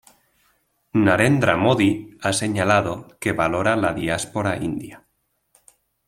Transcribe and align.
Narendra 1.03 1.57
Modi 1.57 2.17
ha 2.23 2.33
señalado 2.33 2.95
que 3.19 3.33
valora 3.41 3.75
la 3.75 3.93
diáspora 3.93 4.57
india. 4.69 5.05